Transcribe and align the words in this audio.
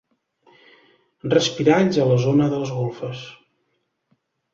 Respiralls 1.33 1.99
a 2.03 2.07
la 2.13 2.15
zona 2.23 2.47
de 2.53 2.61
les 2.63 2.73
golfes. 2.79 3.21